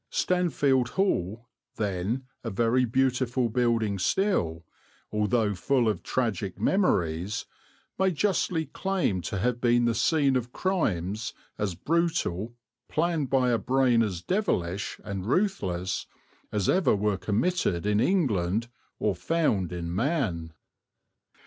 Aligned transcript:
Stanfield 0.09 0.89
Hall, 0.97 1.47
then, 1.75 2.25
a 2.43 2.49
very 2.49 2.85
beautiful 2.85 3.49
building 3.49 3.99
still, 3.99 4.65
although 5.11 5.53
full 5.53 5.87
of 5.87 6.01
tragic 6.01 6.59
memories, 6.59 7.45
may 7.99 8.09
justly 8.09 8.65
claim 8.65 9.21
to 9.21 9.37
have 9.37 9.61
been 9.61 9.85
the 9.85 9.93
scene 9.93 10.35
of 10.35 10.51
crimes 10.51 11.33
as 11.59 11.75
brutal, 11.75 12.55
planned 12.89 13.29
by 13.29 13.51
a 13.51 13.59
brain 13.59 14.01
as 14.01 14.23
devilish 14.23 14.99
and 15.03 15.27
ruthless, 15.27 16.07
as 16.51 16.67
ever 16.67 16.95
were 16.95 17.15
committed 17.15 17.85
in 17.85 17.99
England 17.99 18.69
or 18.97 19.13
found 19.13 19.71
in 19.71 19.93
man. 19.93 20.51